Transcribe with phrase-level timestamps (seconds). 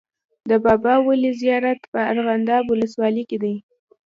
[0.49, 3.55] د بابا ولي زیارت په ارغنداب ولسوالۍ کي دی.